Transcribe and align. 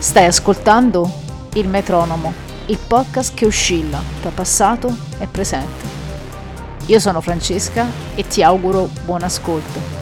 Stai 0.00 0.24
ascoltando 0.24 1.12
Il 1.52 1.68
Metronomo, 1.68 2.32
il 2.68 2.78
podcast 2.78 3.34
che 3.34 3.44
oscilla 3.44 4.00
tra 4.22 4.30
passato 4.30 4.90
e 5.18 5.26
presente. 5.26 5.86
Io 6.86 6.98
sono 6.98 7.20
Francesca 7.20 7.86
e 8.14 8.26
ti 8.26 8.42
auguro 8.42 8.88
buon 9.04 9.22
ascolto. 9.22 9.99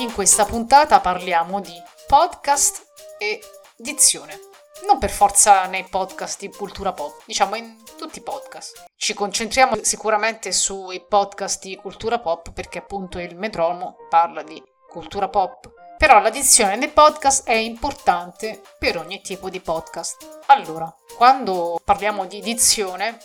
In 0.00 0.14
questa 0.14 0.46
puntata 0.46 0.98
parliamo 0.98 1.60
di 1.60 1.74
podcast 2.06 2.86
e 3.18 3.38
dizione. 3.76 4.38
Non 4.86 4.98
per 4.98 5.10
forza 5.10 5.66
nei 5.66 5.84
podcast 5.84 6.40
di 6.40 6.48
cultura 6.48 6.94
pop, 6.94 7.20
diciamo 7.26 7.54
in 7.54 7.76
tutti 7.98 8.20
i 8.20 8.22
podcast. 8.22 8.86
Ci 8.96 9.12
concentriamo 9.12 9.76
sicuramente 9.82 10.52
sui 10.52 11.04
podcast 11.06 11.62
di 11.62 11.76
cultura 11.76 12.18
pop 12.18 12.50
perché 12.52 12.78
appunto 12.78 13.18
il 13.18 13.36
metronomo 13.36 13.96
parla 14.08 14.42
di 14.42 14.62
cultura 14.88 15.28
pop. 15.28 15.70
Però 15.98 16.18
la 16.18 16.30
dizione 16.30 16.76
nei 16.76 16.88
podcast 16.88 17.46
è 17.46 17.52
importante 17.52 18.62
per 18.78 18.96
ogni 18.96 19.20
tipo 19.20 19.50
di 19.50 19.60
podcast. 19.60 20.40
Allora, 20.46 20.90
quando 21.14 21.78
parliamo 21.84 22.24
di 22.24 22.40
dizione 22.40 23.18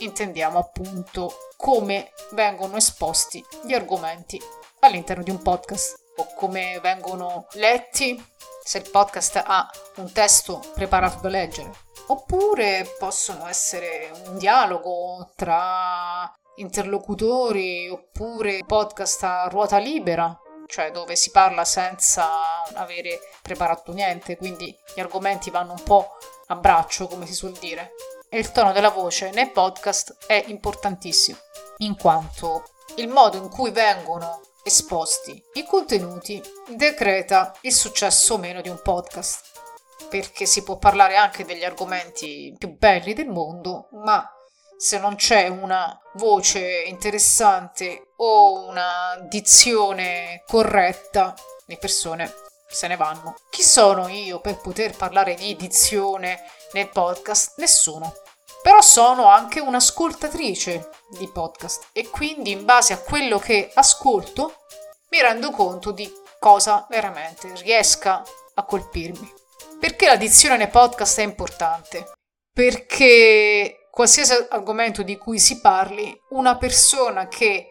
intendiamo 0.00 0.58
appunto 0.58 1.32
come 1.56 2.12
vengono 2.32 2.76
esposti 2.76 3.42
gli 3.62 3.72
argomenti 3.72 4.38
all'interno 4.80 5.22
di 5.22 5.30
un 5.30 5.40
podcast 5.40 6.08
o 6.20 6.34
come 6.34 6.78
vengono 6.82 7.46
letti 7.52 8.22
se 8.62 8.78
il 8.78 8.90
podcast 8.90 9.42
ha 9.44 9.68
un 9.96 10.12
testo 10.12 10.62
preparato 10.74 11.20
da 11.20 11.28
leggere. 11.28 11.72
Oppure 12.08 12.94
possono 12.98 13.46
essere 13.46 14.10
un 14.26 14.36
dialogo 14.36 15.30
tra 15.34 16.30
interlocutori 16.56 17.88
oppure 17.88 18.62
podcast 18.66 19.22
a 19.24 19.48
ruota 19.48 19.78
libera, 19.78 20.38
cioè 20.66 20.90
dove 20.90 21.16
si 21.16 21.30
parla 21.30 21.64
senza 21.64 22.28
avere 22.74 23.20
preparato 23.42 23.92
niente, 23.92 24.36
quindi 24.36 24.76
gli 24.94 25.00
argomenti 25.00 25.50
vanno 25.50 25.72
un 25.72 25.82
po' 25.82 26.16
a 26.48 26.54
braccio, 26.56 27.06
come 27.06 27.26
si 27.26 27.34
suol 27.34 27.52
dire. 27.52 27.92
E 28.28 28.38
il 28.38 28.52
tono 28.52 28.72
della 28.72 28.90
voce 28.90 29.30
nei 29.30 29.48
podcast 29.48 30.26
è 30.26 30.44
importantissimo, 30.48 31.38
in 31.78 31.96
quanto 31.96 32.64
il 32.96 33.08
modo 33.08 33.36
in 33.36 33.48
cui 33.48 33.70
vengono 33.70 34.40
esposti 34.62 35.42
i 35.54 35.64
contenuti 35.64 36.42
decreta 36.68 37.56
il 37.62 37.72
successo 37.72 38.34
o 38.34 38.38
meno 38.38 38.60
di 38.60 38.68
un 38.68 38.80
podcast. 38.82 39.48
Perché 40.08 40.44
si 40.44 40.62
può 40.62 40.76
parlare 40.76 41.16
anche 41.16 41.44
degli 41.44 41.64
argomenti 41.64 42.54
più 42.58 42.76
belli 42.76 43.12
del 43.12 43.28
mondo, 43.28 43.88
ma 43.92 44.28
se 44.76 44.98
non 44.98 45.14
c'è 45.14 45.46
una 45.46 45.96
voce 46.14 46.82
interessante 46.86 48.12
o 48.16 48.66
una 48.66 49.18
dizione 49.28 50.42
corretta, 50.46 51.34
le 51.66 51.76
persone 51.76 52.32
se 52.66 52.88
ne 52.88 52.96
vanno. 52.96 53.36
Chi 53.50 53.62
sono 53.62 54.08
io 54.08 54.40
per 54.40 54.58
poter 54.58 54.96
parlare 54.96 55.34
di 55.34 55.54
dizione 55.54 56.40
nel 56.72 56.88
podcast? 56.88 57.58
Nessuno. 57.58 58.14
Però 58.62 58.80
sono 58.82 59.26
anche 59.26 59.60
un'ascoltatrice 59.60 60.90
di 61.10 61.28
podcast 61.28 61.88
e 61.92 62.08
quindi 62.08 62.50
in 62.50 62.64
base 62.64 62.92
a 62.92 62.98
quello 62.98 63.38
che 63.38 63.70
ascolto 63.74 64.54
mi 65.10 65.20
rendo 65.20 65.50
conto 65.50 65.92
di 65.92 66.10
cosa 66.38 66.86
veramente 66.88 67.52
riesca 67.62 68.22
a 68.54 68.64
colpirmi. 68.64 69.32
Perché 69.78 70.06
la 70.06 70.16
dizione 70.16 70.58
nei 70.58 70.68
podcast 70.68 71.20
è 71.20 71.22
importante? 71.22 72.12
Perché 72.52 73.88
qualsiasi 73.90 74.34
argomento 74.50 75.02
di 75.02 75.16
cui 75.16 75.38
si 75.38 75.60
parli, 75.60 76.14
una 76.30 76.56
persona 76.56 77.28
che 77.28 77.68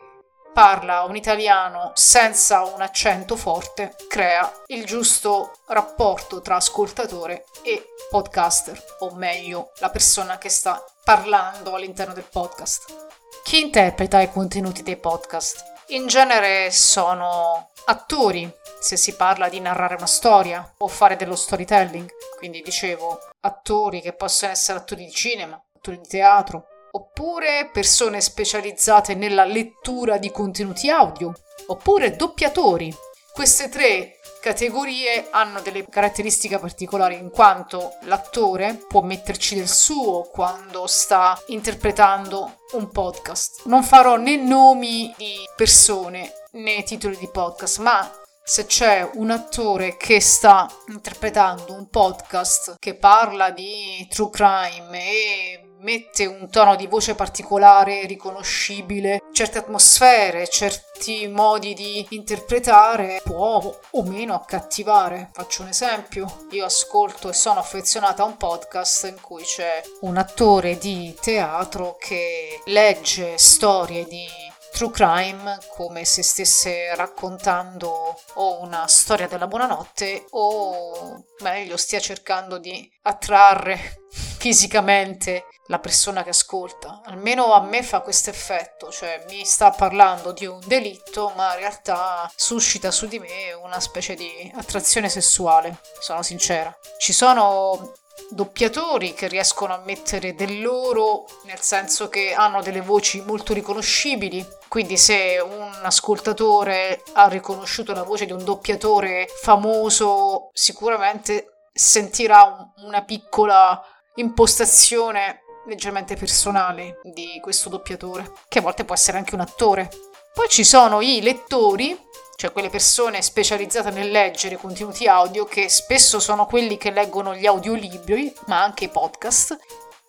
parla 0.54 1.04
un 1.04 1.16
italiano 1.16 1.92
senza 1.96 2.64
un 2.64 2.82
accento 2.82 3.36
forte 3.36 3.96
crea 4.08 4.52
il 4.68 4.86
giusto 4.86 5.60
rapporto 5.68 6.42
tra 6.42 6.56
ascoltatore 6.56 7.46
e 7.64 7.94
podcaster, 8.10 8.82
o 9.00 9.12
meglio, 9.16 9.72
la 9.80 9.90
persona 9.90 10.38
che 10.38 10.50
sta 10.50 10.84
parlando 11.04 11.76
all'interno 11.76 12.14
del 12.14 12.28
podcast. 12.30 13.08
Chi 13.44 13.62
interpreta 13.62 14.22
i 14.22 14.32
contenuti 14.32 14.84
dei 14.84 14.98
podcast? 14.98 15.64
In 15.88 16.08
genere 16.08 16.70
sono 16.72 17.72
attori, 17.86 18.52
se 18.80 18.96
si 18.96 19.16
parla 19.16 19.50
di 19.50 19.60
narrare 19.60 19.96
una 19.96 20.06
storia 20.06 20.74
o 20.78 20.88
fare 20.88 21.16
dello 21.16 21.36
storytelling. 21.36 22.08
Quindi 22.38 22.62
dicevo, 22.62 23.20
attori 23.42 24.02
che 24.02 24.14
possono 24.14 24.52
essere 24.52 24.78
attori 24.78 25.06
di 25.06 25.12
cinema, 25.12 25.60
attori 25.76 26.00
di 26.00 26.08
teatro, 26.08 26.68
oppure 26.92 27.70
persone 27.72 28.22
specializzate 28.22 29.16
nella 29.16 29.46
lettura 29.46 30.18
di 30.18 30.32
contenuti 30.32 30.90
audio, 30.90 31.34
oppure 31.68 32.16
doppiatori. 32.16 32.94
Queste 33.32 33.70
tre 33.70 34.20
categorie 34.42 35.28
hanno 35.32 35.62
delle 35.62 35.86
caratteristiche 35.88 36.58
particolari 36.58 37.16
in 37.16 37.30
quanto 37.30 37.94
l'attore 38.04 38.74
può 38.88 39.02
metterci 39.02 39.56
del 39.56 39.68
suo 39.68 40.30
quando 40.32 40.88
sta 40.88 41.40
interpretando 41.48 42.60
un 42.74 42.90
podcast. 42.90 43.66
Non 43.66 43.84
farò 43.84 44.16
né 44.16 44.36
nomi 44.38 45.14
di 45.18 45.36
persone 45.56 46.34
né 46.54 46.84
titoli 46.84 47.18
di 47.18 47.30
podcast, 47.30 47.80
ma 47.80 48.12
se 48.44 48.66
c'è 48.66 49.08
un 49.14 49.30
attore 49.30 49.96
che 49.96 50.20
sta 50.20 50.68
interpretando 50.88 51.74
un 51.74 51.88
podcast 51.88 52.78
che 52.80 52.96
parla 52.96 53.52
di 53.52 54.08
true 54.10 54.32
crime 54.32 55.04
e 55.04 55.69
mette 55.80 56.26
un 56.26 56.50
tono 56.50 56.76
di 56.76 56.88
voce 56.88 57.16
particolare, 57.16 58.06
riconoscibile, 58.06 59.24
certe 59.32 59.60
atmosfere, 59.60 60.48
certi 60.48 61.28
modi 61.28 61.74
di 61.74 62.06
interpretare 62.10 63.22
può 63.24 63.78
o 63.92 64.04
meno 64.04 64.34
accattivare. 64.34 65.30
Faccio 65.34 65.62
un 65.62 65.70
esempio, 65.70 66.46
io 66.52 66.66
ascolto 66.66 67.30
e 67.30 67.34
sono 67.34 67.60
affezionata 67.60 68.24
a 68.24 68.26
un 68.26 68.38
podcast 68.38 69.06
in 69.06 69.22
cui 69.22 69.44
c'è 69.44 69.82
un 70.02 70.18
attore 70.18 70.78
di 70.78 71.16
teatro 71.20 71.96
che 71.98 72.62
legge 72.66 73.38
storie 73.38 74.06
di 74.06 74.28
true 74.72 74.92
crime 74.92 75.58
come 75.76 76.06
se 76.06 76.24
stesse 76.24 76.96
raccontando 76.96 78.20
o 78.36 78.62
una 78.62 78.88
storia 78.88 79.28
della 79.28 79.48
buonanotte 79.48 80.26
o 80.32 81.26
meglio 81.42 81.76
stia 81.76 82.00
cercando 82.00 82.60
di 82.60 82.90
attrarre 83.02 83.98
fisicamente 84.40 85.48
la 85.66 85.80
persona 85.80 86.24
che 86.24 86.30
ascolta. 86.30 87.02
Almeno 87.06 87.52
a 87.54 87.62
me 87.62 87.84
fa 87.84 88.00
questo 88.00 88.30
effetto, 88.30 88.90
cioè 88.90 89.24
mi 89.30 89.44
sta 89.44 89.70
parlando 89.70 90.32
di 90.32 90.46
un 90.46 90.60
delitto, 90.66 91.34
ma 91.36 91.54
in 91.54 91.60
realtà 91.60 92.32
suscita 92.36 92.90
su 92.90 93.08
di 93.08 93.20
me 93.20 93.52
una 93.62 93.80
specie 93.82 94.16
di 94.16 94.52
attrazione 94.56 95.10
sessuale, 95.10 95.80
sono 96.00 96.24
sincera. 96.24 96.76
Ci 96.98 97.12
sono 97.12 97.94
doppiatori 98.30 99.14
che 99.14 99.28
riescono 99.28 99.74
a 99.74 99.82
mettere 99.84 100.34
del 100.34 100.62
loro, 100.62 101.26
nel 101.44 101.60
senso 101.60 102.08
che 102.08 102.34
hanno 102.34 102.62
delle 102.62 102.82
voci 102.82 103.22
molto 103.22 103.54
riconoscibili. 103.54 104.46
Quindi 104.70 104.98
se 104.98 105.38
un 105.40 105.80
ascoltatore 105.84 107.04
ha 107.14 107.28
riconosciuto 107.28 107.92
la 107.92 108.04
voce 108.04 108.26
di 108.26 108.32
un 108.32 108.44
doppiatore 108.44 109.28
famoso, 109.42 110.50
sicuramente 110.54 111.68
sentirà 111.74 112.72
una 112.78 113.04
piccola 113.04 113.82
impostazione 114.20 115.42
leggermente 115.66 116.16
personale 116.16 117.00
di 117.04 117.40
questo 117.42 117.70
doppiatore, 117.70 118.32
che 118.48 118.60
a 118.60 118.62
volte 118.62 118.86
può 118.86 118.96
essere 118.96 119.18
anche 119.18 119.36
un 119.36 119.42
attore. 119.42 119.90
Poi 120.34 120.48
ci 120.50 120.64
sono 120.64 121.02
i 121.02 121.22
lettori, 121.22 121.98
cioè 122.36 122.52
quelle 122.52 122.70
persone 122.70 123.22
specializzate 123.22 123.92
nel 123.92 124.10
leggere 124.10 124.58
contenuti 124.58 125.08
audio, 125.08 125.46
che 125.46 125.70
spesso 125.70 126.20
sono 126.20 126.46
quelli 126.46 126.78
che 126.78 126.92
leggono 126.92 127.36
gli 127.36 127.46
audiolibri, 127.46 128.34
ma 128.48 128.62
anche 128.64 128.86
i 128.86 128.90
podcast, 128.90 129.58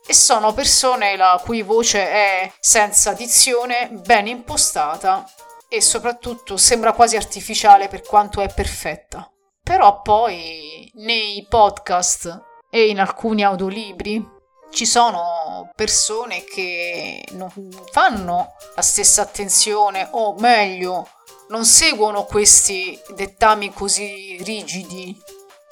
e 0.06 0.14
sono 0.14 0.52
persone 0.52 1.16
la 1.16 1.40
cui 1.44 1.62
voce 1.62 2.08
è 2.08 2.52
senza 2.58 3.12
dizione, 3.12 3.90
ben 3.90 4.26
impostata 4.26 5.24
e 5.68 5.80
soprattutto 5.80 6.56
sembra 6.56 6.92
quasi 6.92 7.16
artificiale 7.16 7.86
per 7.88 8.02
quanto 8.02 8.40
è 8.40 8.52
perfetta. 8.52 9.30
Però 9.62 10.02
poi 10.02 10.90
nei 10.94 11.46
podcast 11.48 12.48
e 12.70 12.88
in 12.88 13.00
alcuni 13.00 13.42
audiolibri 13.44 14.38
ci 14.70 14.86
sono 14.86 15.70
persone 15.74 16.44
che 16.44 17.24
non 17.32 17.50
fanno 17.90 18.54
la 18.76 18.82
stessa 18.82 19.22
attenzione 19.22 20.08
o 20.12 20.34
meglio 20.38 21.08
non 21.48 21.64
seguono 21.64 22.24
questi 22.24 22.98
dettami 23.14 23.72
così 23.72 24.38
rigidi 24.42 25.20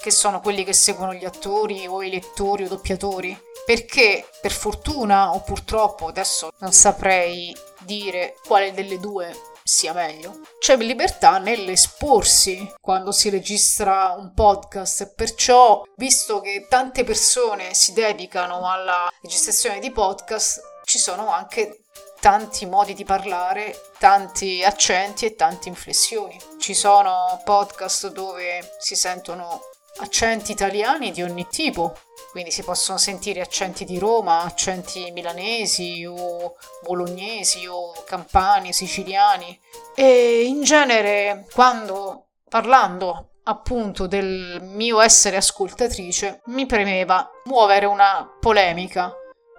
che 0.01 0.11
sono 0.11 0.41
quelli 0.41 0.65
che 0.65 0.73
seguono 0.73 1.13
gli 1.15 1.25
attori 1.25 1.87
o 1.87 2.03
i 2.03 2.11
lettori 2.11 2.65
o 2.65 2.69
doppiatori. 2.69 3.37
Perché 3.67 4.27
per 4.41 4.53
fortuna 4.53 5.35
o 5.35 5.43
purtroppo 5.43 6.07
adesso 6.07 6.51
non 6.59 6.73
saprei 6.73 7.55
dire 7.81 8.37
quale 8.47 8.73
delle 8.73 8.99
due 8.99 9.35
sia 9.69 9.93
meglio. 9.93 10.41
C'è 10.59 10.79
libertà 10.79 11.37
nell'esporsi 11.37 12.73
quando 12.81 13.13
si 13.13 13.29
registra 13.29 14.15
un 14.17 14.33
podcast, 14.33 15.13
perciò 15.15 15.83
visto 15.97 16.41
che 16.41 16.67
tante 16.71 17.05
persone 17.05 17.75
si 17.75 17.93
dedicano 17.93 18.67
alla 18.67 19.13
registrazione 19.21 19.79
di 19.79 19.91
podcast, 19.91 20.61
ci 20.85 20.99
sono 20.99 21.31
anche 21.31 21.83
tanti 22.19 22.65
modi 22.65 22.95
di 22.95 23.05
parlare, 23.05 23.79
tanti 23.99 24.65
accenti 24.65 25.27
e 25.27 25.35
tante 25.35 25.69
inflessioni. 25.69 26.41
Ci 26.59 26.73
sono 26.73 27.39
podcast 27.45 28.11
dove 28.11 28.77
si 28.79 28.97
sentono 28.97 29.61
accenti 29.99 30.53
italiani 30.53 31.11
di 31.11 31.23
ogni 31.23 31.47
tipo, 31.49 31.97
quindi 32.31 32.51
si 32.51 32.63
possono 32.63 32.99
sentire 32.99 33.41
accenti 33.41 33.85
di 33.85 33.99
Roma, 33.99 34.43
accenti 34.43 35.11
milanesi 35.13 36.05
o 36.07 36.57
bolognesi 36.83 37.67
o 37.67 37.93
campani, 38.07 38.73
siciliani. 38.73 39.59
E 39.95 40.43
in 40.43 40.63
genere 40.63 41.47
quando 41.53 42.29
parlando 42.49 43.31
appunto 43.45 44.07
del 44.07 44.59
mio 44.63 45.01
essere 45.01 45.37
ascoltatrice 45.37 46.43
mi 46.47 46.67
premeva 46.67 47.29
muovere 47.45 47.87
una 47.87 48.29
polemica 48.39 49.13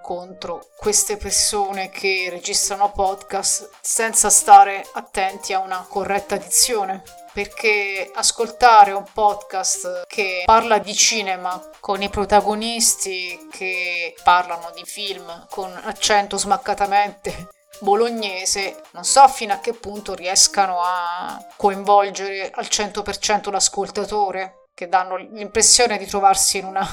contro 0.09 0.69
queste 0.75 1.17
persone 1.17 1.91
che 1.91 2.29
registrano 2.31 2.91
podcast 2.91 3.69
senza 3.79 4.31
stare 4.31 4.83
attenti 4.93 5.53
a 5.53 5.59
una 5.59 5.85
corretta 5.87 6.35
dizione. 6.35 7.03
Perché 7.31 8.09
ascoltare 8.15 8.91
un 8.91 9.05
podcast 9.13 10.07
che 10.07 10.41
parla 10.45 10.79
di 10.79 10.95
cinema 10.95 11.61
con 11.79 12.01
i 12.01 12.09
protagonisti 12.09 13.49
che 13.51 14.15
parlano 14.23 14.71
di 14.73 14.81
film 14.83 15.45
con 15.47 15.71
accento 15.83 16.37
smaccatamente 16.39 17.49
bolognese, 17.81 18.81
non 18.93 19.05
so 19.05 19.27
fino 19.27 19.53
a 19.53 19.59
che 19.59 19.73
punto 19.73 20.15
riescano 20.15 20.81
a 20.81 21.39
coinvolgere 21.55 22.49
al 22.51 22.65
100% 22.65 23.51
l'ascoltatore 23.51 24.58
che 24.79 24.87
danno 24.87 25.17
l'impressione 25.17 25.97
di 25.97 26.05
trovarsi 26.05 26.59
in 26.59 26.63
una 26.63 26.87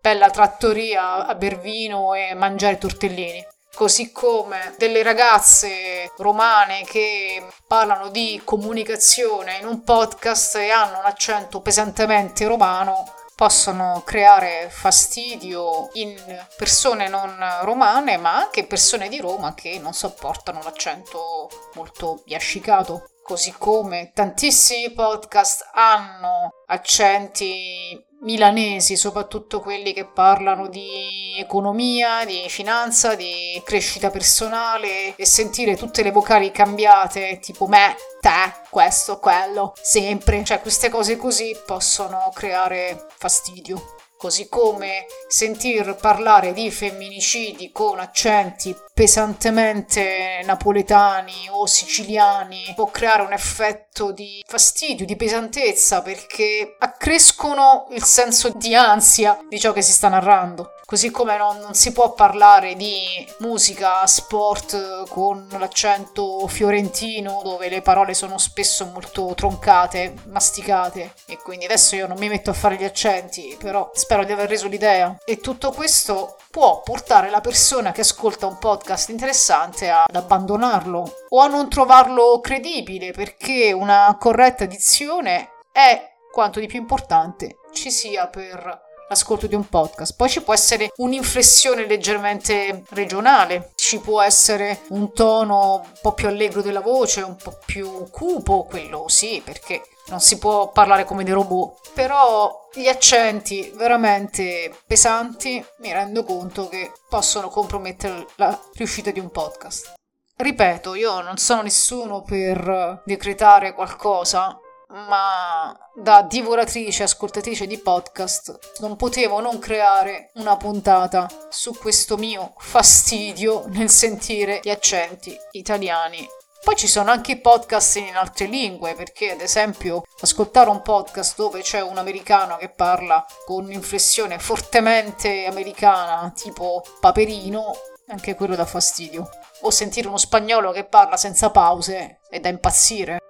bella 0.00 0.30
trattoria 0.30 1.26
a 1.26 1.34
ber 1.34 1.58
vino 1.58 2.14
e 2.14 2.34
mangiare 2.34 2.78
tortellini 2.78 3.44
così 3.74 4.12
come 4.12 4.74
delle 4.78 5.02
ragazze 5.02 6.12
romane 6.18 6.84
che 6.84 7.44
parlano 7.66 8.10
di 8.10 8.40
comunicazione 8.44 9.56
in 9.56 9.66
un 9.66 9.82
podcast 9.82 10.54
e 10.54 10.70
hanno 10.70 11.00
un 11.00 11.04
accento 11.04 11.60
pesantemente 11.60 12.46
romano 12.46 13.12
possono 13.34 14.02
creare 14.04 14.68
fastidio 14.70 15.88
in 15.94 16.14
persone 16.56 17.08
non 17.08 17.34
romane, 17.62 18.16
ma 18.16 18.36
anche 18.36 18.64
persone 18.64 19.08
di 19.08 19.18
Roma 19.18 19.52
che 19.54 19.80
non 19.80 19.94
sopportano 19.94 20.60
l'accento 20.62 21.50
molto 21.74 22.22
biascicato. 22.24 23.11
Così 23.22 23.54
come 23.56 24.10
tantissimi 24.12 24.90
podcast 24.90 25.70
hanno 25.72 26.50
accenti 26.66 28.04
milanesi, 28.22 28.96
soprattutto 28.96 29.60
quelli 29.60 29.92
che 29.92 30.06
parlano 30.06 30.68
di 30.68 31.34
economia, 31.38 32.24
di 32.24 32.44
finanza, 32.48 33.14
di 33.14 33.60
crescita 33.64 34.10
personale 34.10 35.14
e 35.14 35.24
sentire 35.24 35.76
tutte 35.76 36.02
le 36.02 36.10
vocali 36.10 36.50
cambiate, 36.50 37.38
tipo 37.40 37.66
me, 37.66 37.94
te, 38.20 38.52
questo, 38.70 39.18
quello, 39.18 39.72
sempre, 39.80 40.44
cioè 40.44 40.60
queste 40.60 40.88
cose 40.88 41.16
così 41.16 41.56
possono 41.64 42.30
creare 42.34 43.06
fastidio 43.16 44.01
così 44.22 44.48
come 44.48 45.06
sentir 45.26 45.96
parlare 46.00 46.52
di 46.52 46.70
femminicidi 46.70 47.72
con 47.72 47.98
accenti 47.98 48.72
pesantemente 48.94 50.42
napoletani 50.44 51.48
o 51.50 51.66
siciliani 51.66 52.72
può 52.76 52.86
creare 52.86 53.22
un 53.22 53.32
effetto 53.32 54.12
di 54.12 54.40
fastidio, 54.46 55.04
di 55.04 55.16
pesantezza 55.16 56.02
perché 56.02 56.76
accrescono 56.78 57.88
il 57.90 58.04
senso 58.04 58.50
di 58.50 58.76
ansia 58.76 59.40
di 59.48 59.58
ciò 59.58 59.72
che 59.72 59.82
si 59.82 59.90
sta 59.90 60.08
narrando. 60.08 60.70
Così 60.92 61.10
come 61.10 61.38
non, 61.38 61.56
non 61.56 61.72
si 61.72 61.90
può 61.90 62.12
parlare 62.12 62.74
di 62.74 63.26
musica, 63.38 64.06
sport 64.06 65.08
con 65.08 65.48
l'accento 65.58 66.46
fiorentino 66.46 67.40
dove 67.42 67.70
le 67.70 67.80
parole 67.80 68.12
sono 68.12 68.36
spesso 68.36 68.84
molto 68.84 69.32
troncate, 69.34 70.12
masticate 70.26 71.14
e 71.24 71.38
quindi 71.38 71.64
adesso 71.64 71.96
io 71.96 72.06
non 72.06 72.18
mi 72.18 72.28
metto 72.28 72.50
a 72.50 72.52
fare 72.52 72.76
gli 72.76 72.84
accenti, 72.84 73.56
però 73.58 73.90
spero 73.94 74.22
di 74.24 74.32
aver 74.32 74.50
reso 74.50 74.68
l'idea. 74.68 75.16
E 75.24 75.38
tutto 75.38 75.70
questo 75.70 76.36
può 76.50 76.82
portare 76.82 77.30
la 77.30 77.40
persona 77.40 77.90
che 77.90 78.02
ascolta 78.02 78.46
un 78.46 78.58
podcast 78.58 79.08
interessante 79.08 79.88
ad 79.88 80.14
abbandonarlo 80.14 81.24
o 81.30 81.40
a 81.40 81.46
non 81.46 81.70
trovarlo 81.70 82.38
credibile 82.42 83.12
perché 83.12 83.72
una 83.72 84.14
corretta 84.20 84.66
dizione 84.66 85.52
è 85.72 86.16
quanto 86.30 86.60
di 86.60 86.66
più 86.66 86.80
importante 86.80 87.60
ci 87.72 87.90
sia 87.90 88.26
per 88.26 88.90
l'ascolto 89.12 89.46
di 89.46 89.54
un 89.54 89.68
podcast. 89.68 90.16
Poi 90.16 90.28
ci 90.28 90.42
può 90.42 90.54
essere 90.54 90.90
un'inflessione 90.96 91.86
leggermente 91.86 92.82
regionale, 92.90 93.72
ci 93.74 93.98
può 94.00 94.20
essere 94.20 94.80
un 94.88 95.12
tono 95.12 95.82
un 95.84 95.98
po' 96.00 96.12
più 96.12 96.28
allegro 96.28 96.62
della 96.62 96.80
voce, 96.80 97.22
un 97.22 97.36
po' 97.36 97.58
più 97.64 98.08
cupo, 98.10 98.64
quello 98.64 99.04
sì, 99.08 99.40
perché 99.44 99.82
non 100.06 100.20
si 100.20 100.38
può 100.38 100.70
parlare 100.70 101.04
come 101.04 101.24
dei 101.24 101.34
robot. 101.34 101.90
Però 101.94 102.68
gli 102.72 102.88
accenti 102.88 103.70
veramente 103.74 104.74
pesanti 104.86 105.64
mi 105.78 105.92
rendo 105.92 106.24
conto 106.24 106.68
che 106.68 106.92
possono 107.08 107.48
compromettere 107.48 108.26
la 108.36 108.58
riuscita 108.74 109.10
di 109.10 109.20
un 109.20 109.30
podcast. 109.30 109.92
Ripeto, 110.34 110.94
io 110.94 111.20
non 111.20 111.36
sono 111.36 111.62
nessuno 111.62 112.22
per 112.22 113.02
decretare 113.04 113.74
qualcosa, 113.74 114.58
ma 114.92 115.76
da 115.94 116.22
divoratrice, 116.22 117.02
ascoltatrice 117.02 117.66
di 117.66 117.78
podcast, 117.78 118.58
non 118.80 118.96
potevo 118.96 119.40
non 119.40 119.58
creare 119.58 120.30
una 120.34 120.56
puntata 120.56 121.28
su 121.48 121.76
questo 121.76 122.16
mio 122.16 122.54
fastidio 122.58 123.64
nel 123.68 123.90
sentire 123.90 124.60
gli 124.62 124.70
accenti 124.70 125.36
italiani. 125.52 126.26
Poi 126.62 126.76
ci 126.76 126.86
sono 126.86 127.10
anche 127.10 127.40
podcast 127.40 127.96
in 127.96 128.14
altre 128.14 128.46
lingue, 128.46 128.94
perché 128.94 129.32
ad 129.32 129.40
esempio 129.40 130.04
ascoltare 130.20 130.70
un 130.70 130.80
podcast 130.80 131.36
dove 131.36 131.60
c'è 131.60 131.80
un 131.80 131.98
americano 131.98 132.56
che 132.56 132.68
parla 132.68 133.24
con 133.44 133.64
un'inflessione 133.64 134.38
fortemente 134.38 135.44
americana, 135.46 136.32
tipo 136.36 136.84
Paperino, 137.00 137.74
anche 138.08 138.36
quello 138.36 138.54
dà 138.54 138.64
fastidio. 138.64 139.28
O 139.62 139.70
sentire 139.70 140.06
uno 140.06 140.18
spagnolo 140.18 140.70
che 140.70 140.84
parla 140.84 141.16
senza 141.16 141.50
pause 141.50 142.20
è 142.30 142.38
da 142.38 142.48
impazzire. 142.48 143.21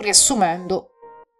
Riassumendo, 0.00 0.90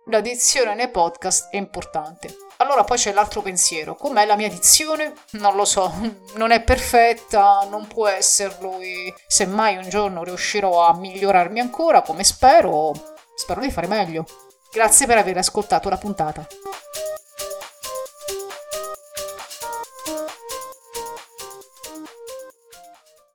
la 0.07 0.21
dizione 0.21 0.75
nei 0.75 0.91
podcast 0.91 1.49
è 1.50 1.57
importante. 1.57 2.35
Allora 2.57 2.83
poi 2.83 2.97
c'è 2.97 3.12
l'altro 3.12 3.41
pensiero, 3.41 3.95
com'è 3.95 4.27
la 4.27 4.35
mia 4.35 4.49
dizione? 4.49 5.15
Non 5.35 5.55
lo 5.55 5.65
so, 5.65 5.93
non 6.35 6.50
è 6.50 6.65
perfetta, 6.65 7.65
non 7.71 7.87
può 7.87 8.09
esserlo 8.09 8.81
e 8.81 9.15
semmai 9.29 9.77
un 9.77 9.88
giorno 9.88 10.25
riuscirò 10.25 10.85
a 10.85 10.97
migliorarmi 10.97 11.61
ancora, 11.61 12.03
come 12.03 12.25
spero, 12.25 12.93
spero 13.37 13.61
di 13.61 13.71
fare 13.71 13.87
meglio. 13.87 14.25
Grazie 14.73 15.07
per 15.07 15.19
aver 15.19 15.37
ascoltato 15.37 15.88
la 15.88 15.97
puntata. 15.97 16.45